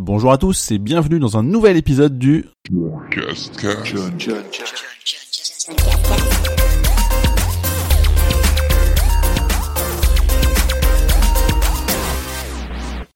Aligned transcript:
Bonjour 0.00 0.30
à 0.30 0.38
tous 0.38 0.70
et 0.70 0.78
bienvenue 0.78 1.18
dans 1.18 1.36
un 1.38 1.42
nouvel 1.42 1.76
épisode 1.76 2.20
du 2.20 2.44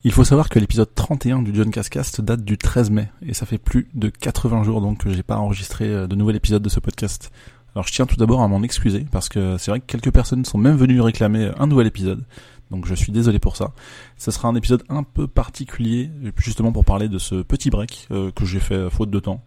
Il 0.03 0.11
faut 0.11 0.25
savoir 0.25 0.49
que 0.49 0.59
l'épisode 0.59 0.93
31 0.93 1.43
du 1.43 1.55
John 1.55 1.71
Cascast 1.71 2.21
date 2.21 2.43
du 2.43 2.59
13 2.59 2.91
mai 2.91 3.09
et 3.25 3.33
ça 3.33 3.47
fait 3.47 3.59
plus 3.59 3.89
de 3.95 4.09
80 4.09 4.65
jours 4.65 4.81
donc 4.81 5.05
que 5.05 5.13
j'ai 5.13 5.23
pas 5.23 5.37
enregistré 5.37 5.87
euh, 5.87 6.09
de 6.09 6.17
nouvel 6.17 6.35
épisode 6.35 6.65
de 6.65 6.69
ce 6.69 6.81
podcast. 6.81 7.31
Alors 7.75 7.87
je 7.87 7.93
tiens 7.93 8.07
tout 8.07 8.17
d'abord 8.17 8.43
à 8.43 8.49
m'en 8.49 8.63
excuser 8.63 9.07
parce 9.11 9.29
que 9.29 9.57
c'est 9.59 9.71
vrai 9.71 9.81
que 9.81 9.87
quelques 9.87 10.13
personnes 10.13 10.45
sont 10.45 10.59
même 10.59 10.77
venues 10.77 11.01
réclamer 11.01 11.51
un 11.59 11.67
nouvel 11.67 11.87
épisode. 11.87 12.25
Donc 12.71 12.87
je 12.87 12.95
suis 12.95 13.13
désolé 13.13 13.39
pour 13.39 13.57
ça. 13.57 13.73
Ce 14.17 14.31
sera 14.31 14.49
un 14.49 14.55
épisode 14.55 14.83
un 14.89 15.03
peu 15.03 15.27
particulier, 15.27 16.11
justement 16.37 16.73
pour 16.73 16.85
parler 16.85 17.09
de 17.09 17.19
ce 17.19 17.37
petit 17.43 17.71
break 17.71 18.09
euh, 18.11 18.31
que 18.31 18.45
j'ai 18.45 18.61
fait 18.61 18.91
faute 18.91 19.11
de 19.11 19.21
temps. 19.21 19.43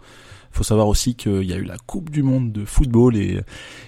Faut 0.52 0.64
savoir 0.64 0.88
aussi 0.88 1.16
qu'il 1.16 1.44
y 1.44 1.54
a 1.54 1.58
eu 1.58 1.66
la 1.66 1.78
Coupe 1.78 2.10
du 2.10 2.24
Monde 2.24 2.52
de 2.52 2.66
football 2.66 3.18
et 3.18 3.42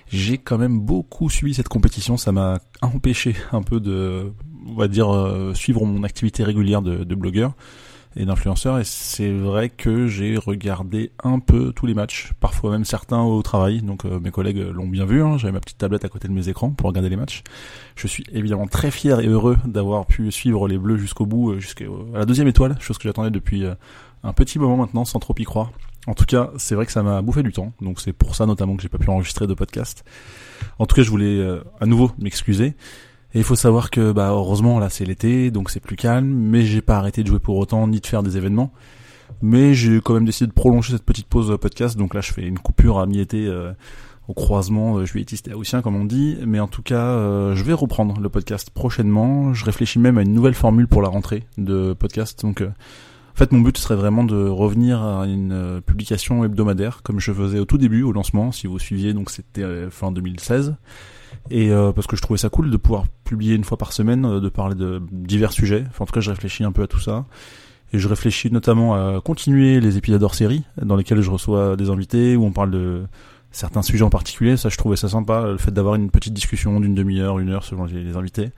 j'ai 0.07 0.37
quand 0.37 0.57
même 0.57 0.81
beaucoup 0.81 1.29
suivi 1.29 1.53
cette 1.53 1.69
compétition. 1.69 2.17
Ça 2.17 2.31
m'a 2.31 2.59
empêché 2.81 3.35
un 3.53 3.61
peu 3.61 3.79
de, 3.79 4.33
on 4.67 4.73
va 4.73 4.87
dire, 4.87 5.15
euh, 5.15 5.53
suivre 5.53 5.85
mon 5.85 6.03
activité 6.03 6.43
régulière 6.43 6.81
de 6.81 7.15
blogueur 7.15 7.53
et 8.17 8.25
d'influenceurs 8.25 8.79
et 8.79 8.83
c'est 8.83 9.31
vrai 9.31 9.69
que 9.69 10.07
j'ai 10.07 10.37
regardé 10.37 11.11
un 11.23 11.39
peu 11.39 11.71
tous 11.71 11.85
les 11.85 11.93
matchs, 11.93 12.31
parfois 12.39 12.71
même 12.71 12.85
certains 12.85 13.21
au 13.21 13.41
travail, 13.43 13.81
donc 13.81 14.05
euh, 14.05 14.19
mes 14.19 14.31
collègues 14.31 14.57
l'ont 14.57 14.87
bien 14.87 15.05
vu, 15.05 15.23
hein. 15.23 15.37
j'avais 15.37 15.53
ma 15.53 15.59
petite 15.59 15.77
tablette 15.77 16.03
à 16.03 16.09
côté 16.09 16.27
de 16.27 16.33
mes 16.33 16.49
écrans 16.49 16.71
pour 16.71 16.87
regarder 16.87 17.09
les 17.09 17.15
matchs. 17.15 17.43
Je 17.95 18.07
suis 18.07 18.23
évidemment 18.31 18.67
très 18.67 18.91
fier 18.91 19.19
et 19.19 19.27
heureux 19.27 19.57
d'avoir 19.65 20.05
pu 20.05 20.31
suivre 20.31 20.67
les 20.67 20.77
Bleus 20.77 20.97
jusqu'au 20.97 21.25
bout, 21.25 21.51
euh, 21.51 21.59
jusqu'à 21.59 21.85
la 22.13 22.25
deuxième 22.25 22.47
étoile, 22.47 22.75
chose 22.79 22.97
que 22.97 23.03
j'attendais 23.03 23.31
depuis 23.31 23.63
euh, 23.63 23.75
un 24.23 24.33
petit 24.33 24.57
moment 24.57 24.77
maintenant 24.77 25.05
sans 25.05 25.19
trop 25.19 25.35
y 25.37 25.43
croire. 25.43 25.71
En 26.07 26.13
tout 26.13 26.25
cas, 26.25 26.51
c'est 26.57 26.73
vrai 26.73 26.85
que 26.85 26.91
ça 26.91 27.03
m'a 27.03 27.21
bouffé 27.21 27.43
du 27.43 27.51
temps, 27.51 27.73
donc 27.81 27.99
c'est 27.99 28.13
pour 28.13 28.35
ça 28.35 28.45
notamment 28.45 28.75
que 28.75 28.81
j'ai 28.81 28.89
pas 28.89 28.97
pu 28.97 29.09
enregistrer 29.09 29.45
de 29.45 29.53
podcast. 29.53 30.03
En 30.79 30.85
tout 30.85 30.95
cas, 30.95 31.03
je 31.03 31.09
voulais 31.09 31.59
à 31.81 31.85
nouveau 31.85 32.11
m'excuser. 32.17 32.75
Et 33.37 33.41
il 33.41 33.43
faut 33.43 33.55
savoir 33.55 33.91
que, 33.91 34.13
bah, 34.13 34.29
heureusement, 34.31 34.79
là, 34.79 34.89
c'est 34.89 35.05
l'été, 35.05 35.51
donc 35.51 35.69
c'est 35.69 35.79
plus 35.79 35.95
calme, 35.95 36.25
mais 36.27 36.63
j'ai 36.63 36.81
pas 36.81 36.97
arrêté 36.97 37.21
de 37.21 37.27
jouer 37.27 37.37
pour 37.37 37.55
autant, 37.57 37.87
ni 37.87 37.99
de 37.99 38.07
faire 38.07 38.23
des 38.23 38.35
événements. 38.35 38.73
Mais 39.43 39.75
j'ai 39.75 40.01
quand 40.01 40.15
même 40.15 40.25
décidé 40.25 40.47
de 40.47 40.53
prolonger 40.53 40.93
cette 40.93 41.03
petite 41.03 41.27
pause 41.27 41.55
podcast, 41.61 41.95
donc 41.97 42.15
là, 42.15 42.21
je 42.21 42.33
fais 42.33 42.41
une 42.41 42.57
coupure 42.57 42.97
à 42.97 43.05
mi-été, 43.05 43.45
euh, 43.45 43.73
au 44.27 44.33
croisement 44.33 44.97
euh, 44.97 45.05
juilletiste 45.05 45.49
et 45.49 45.53
haussien, 45.53 45.83
comme 45.83 45.95
on 45.95 46.05
dit. 46.05 46.39
Mais 46.47 46.59
en 46.59 46.67
tout 46.67 46.81
cas, 46.81 47.09
euh, 47.11 47.53
je 47.53 47.63
vais 47.63 47.73
reprendre 47.73 48.19
le 48.19 48.27
podcast 48.27 48.71
prochainement. 48.71 49.53
Je 49.53 49.65
réfléchis 49.65 49.99
même 49.99 50.17
à 50.17 50.23
une 50.23 50.33
nouvelle 50.33 50.55
formule 50.55 50.87
pour 50.87 51.03
la 51.03 51.09
rentrée 51.09 51.43
de 51.59 51.93
podcast, 51.93 52.41
donc, 52.41 52.61
euh, 52.61 52.71
fait, 53.37 53.51
mon 53.51 53.61
but 53.61 53.77
serait 53.77 53.95
vraiment 53.95 54.23
de 54.23 54.47
revenir 54.47 55.03
à 55.03 55.25
une 55.25 55.81
publication 55.85 56.43
hebdomadaire, 56.43 57.01
comme 57.03 57.19
je 57.19 57.31
faisais 57.31 57.59
au 57.59 57.65
tout 57.65 57.77
début, 57.77 58.03
au 58.03 58.11
lancement, 58.11 58.51
si 58.51 58.67
vous 58.67 58.79
suiviez, 58.79 59.13
donc 59.13 59.29
c'était 59.29 59.89
fin 59.89 60.11
2016 60.11 60.75
et 61.49 61.71
euh, 61.71 61.91
parce 61.91 62.07
que 62.07 62.15
je 62.15 62.21
trouvais 62.21 62.37
ça 62.37 62.49
cool 62.49 62.69
de 62.69 62.77
pouvoir 62.77 63.05
publier 63.23 63.55
une 63.55 63.63
fois 63.63 63.77
par 63.77 63.93
semaine, 63.93 64.25
euh, 64.25 64.39
de 64.39 64.49
parler 64.49 64.75
de 64.75 65.01
divers 65.11 65.51
sujets. 65.51 65.85
Enfin, 65.89 66.03
en 66.03 66.05
tout 66.05 66.13
cas, 66.13 66.19
je 66.19 66.29
réfléchis 66.29 66.63
un 66.63 66.71
peu 66.71 66.83
à 66.83 66.87
tout 66.87 66.99
ça. 66.99 67.25
Et 67.93 67.99
je 67.99 68.07
réfléchis 68.09 68.51
notamment 68.51 68.95
à 68.95 69.21
continuer 69.21 69.79
les 69.79 69.97
épisodes 69.97 70.21
hors 70.21 70.35
série, 70.35 70.63
dans 70.81 70.97
lesquels 70.97 71.21
je 71.21 71.31
reçois 71.31 71.77
des 71.77 71.89
invités, 71.89 72.35
où 72.35 72.43
on 72.43 72.51
parle 72.51 72.71
de 72.71 73.03
certains 73.51 73.81
sujets 73.81 74.03
en 74.03 74.09
particulier. 74.09 74.57
Ça, 74.57 74.67
je 74.67 74.75
trouvais 74.75 74.97
ça 74.97 75.07
sympa, 75.07 75.43
le 75.43 75.57
fait 75.57 75.71
d'avoir 75.71 75.95
une 75.95 76.11
petite 76.11 76.33
discussion 76.33 76.81
d'une 76.81 76.95
demi-heure, 76.95 77.39
une 77.39 77.49
heure, 77.49 77.63
selon 77.63 77.85
les 77.85 78.17
invités, 78.17 78.49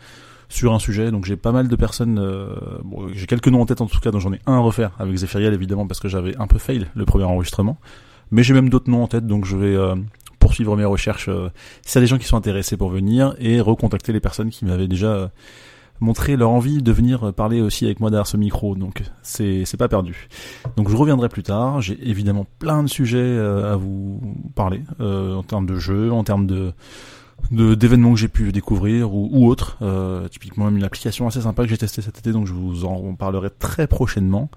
sur 0.50 0.74
un 0.74 0.80
sujet. 0.80 1.12
Donc 1.12 1.26
j'ai 1.26 1.38
pas 1.38 1.52
mal 1.52 1.68
de 1.68 1.76
personnes, 1.76 2.20
euh, 2.20 2.56
bon, 2.84 3.08
j'ai 3.14 3.28
quelques 3.28 3.48
noms 3.48 3.62
en 3.62 3.66
tête 3.66 3.82
en 3.82 3.88
tout 3.88 4.00
cas, 4.00 4.12
dont 4.12 4.20
j'en 4.20 4.34
ai 4.34 4.40
un 4.46 4.56
à 4.56 4.60
refaire, 4.60 4.92
avec 5.00 5.16
Zéphiriel 5.16 5.54
évidemment, 5.54 5.88
parce 5.88 6.00
que 6.00 6.10
j'avais 6.10 6.36
un 6.38 6.48
peu 6.48 6.58
fail 6.58 6.88
le 6.94 7.06
premier 7.06 7.26
enregistrement. 7.26 7.78
Mais 8.32 8.44
j'ai 8.44 8.54
même 8.54 8.70
d'autres 8.70 8.92
noms 8.92 9.04
en 9.04 9.08
tête, 9.08 9.26
donc 9.26 9.46
je 9.46 9.58
vais 9.58 9.76
poursuivre 10.40 10.76
mes 10.76 10.86
recherches 10.86 11.30
euh, 11.30 11.52
s'il 11.86 11.96
y 11.96 11.98
a 12.00 12.02
des 12.02 12.08
gens 12.08 12.18
qui 12.18 12.26
sont 12.26 12.38
intéressés 12.38 12.78
pour 12.78 12.90
venir 12.90 13.36
et 13.40 13.62
recontacter 13.62 14.12
les 14.14 14.20
personnes 14.20 14.50
qui 14.50 14.66
m'avaient 14.66 14.88
déjà 14.88 15.08
euh, 15.08 15.28
montré 16.00 16.38
leur 16.38 16.50
envie 16.50 16.82
de 16.82 16.92
venir 16.92 17.34
parler 17.34 17.62
aussi 17.62 17.86
avec 17.86 18.00
moi 18.00 18.10
derrière 18.10 18.28
ce 18.28 18.38
micro. 18.38 18.76
Donc 18.76 19.04
c'est 19.22 19.66
c'est 19.66 19.78
pas 19.78 19.90
perdu. 19.90 20.28
Donc 20.78 20.90
je 20.90 20.96
reviendrai 20.96 21.30
plus 21.30 21.44
tard. 21.44 21.82
J'ai 21.82 22.00
évidemment 22.10 22.48
plein 22.58 22.84
de 22.84 22.90
sujets 22.90 23.18
euh, 23.20 23.74
à 23.74 23.76
vous 23.76 24.22
parler 24.56 24.82
en 25.00 25.44
termes 25.44 25.66
de 25.66 25.76
jeux, 25.76 26.12
en 26.12 26.24
termes 26.24 26.48
de 26.48 26.74
d'événements 27.52 28.14
que 28.14 28.20
j'ai 28.20 28.28
pu 28.28 28.52
découvrir 28.52 29.14
ou, 29.14 29.30
ou 29.32 29.48
autres. 29.48 29.78
typiquement 30.30 30.66
même 30.66 30.78
une 30.78 30.84
application 30.84 31.28
assez 31.28 31.42
sympa 31.42 31.64
que 31.64 31.70
j'ai 31.70 31.78
testée 31.78 32.02
cet 32.02 32.18
été, 32.18 32.32
donc 32.32 32.48
je 32.48 32.54
vous 32.54 32.86
en 32.86 33.16
parlerai 33.16 33.50
très 33.50 33.88
prochainement. 33.88 34.50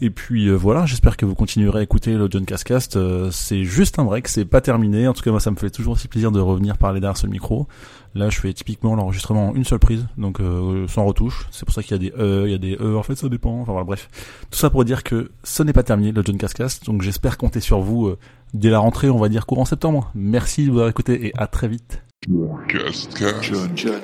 Et 0.00 0.10
puis 0.10 0.48
euh, 0.48 0.54
voilà, 0.54 0.86
j'espère 0.86 1.16
que 1.16 1.26
vous 1.26 1.34
continuerez 1.34 1.80
à 1.80 1.82
écouter 1.82 2.14
le 2.14 2.28
John 2.30 2.44
Cascast. 2.44 2.96
Euh, 2.96 3.30
c'est 3.32 3.64
juste 3.64 3.98
un 3.98 4.04
break, 4.04 4.28
c'est 4.28 4.44
pas 4.44 4.60
terminé. 4.60 5.08
En 5.08 5.12
tout 5.12 5.22
cas, 5.22 5.30
moi, 5.30 5.40
ça 5.40 5.50
me 5.50 5.56
fait 5.56 5.70
toujours 5.70 5.94
aussi 5.94 6.08
plaisir 6.08 6.30
de 6.30 6.40
revenir 6.40 6.78
parler 6.78 7.00
derrière 7.00 7.16
ce 7.16 7.26
micro. 7.26 7.66
Là, 8.14 8.30
je 8.30 8.38
fais 8.38 8.52
typiquement 8.52 8.94
l'enregistrement 8.94 9.48
en 9.48 9.54
une 9.54 9.64
seule 9.64 9.80
prise, 9.80 10.06
donc 10.16 10.40
euh, 10.40 10.86
sans 10.88 11.04
retouche. 11.04 11.48
C'est 11.50 11.64
pour 11.64 11.74
ça 11.74 11.82
qu'il 11.82 11.92
y 11.92 11.94
a 11.94 11.98
des 11.98 12.12
E, 12.16 12.44
il 12.46 12.52
y 12.52 12.54
a 12.54 12.58
des 12.58 12.76
E. 12.80 12.96
En 12.96 13.02
fait, 13.02 13.16
ça 13.16 13.28
dépend. 13.28 13.60
Enfin 13.60 13.72
voilà, 13.72 13.84
bref. 13.84 14.08
Tout 14.50 14.58
ça 14.58 14.70
pour 14.70 14.84
dire 14.84 15.02
que 15.02 15.30
ce 15.42 15.62
n'est 15.62 15.72
pas 15.72 15.82
terminé 15.82 16.12
le 16.12 16.22
John 16.24 16.38
Cascast. 16.38 16.86
Donc 16.86 17.02
j'espère 17.02 17.36
compter 17.36 17.60
sur 17.60 17.80
vous 17.80 18.14
dès 18.54 18.70
la 18.70 18.78
rentrée, 18.78 19.10
on 19.10 19.18
va 19.18 19.28
dire 19.28 19.46
courant 19.46 19.64
septembre. 19.64 20.10
Merci 20.14 20.66
de 20.66 20.70
vous 20.70 20.76
avoir 20.76 20.90
écouté 20.90 21.26
et 21.26 21.32
à 21.36 21.46
très 21.48 21.68
vite. 21.68 22.02
John, 22.30 23.40
John, 23.40 23.74
John, 23.74 24.02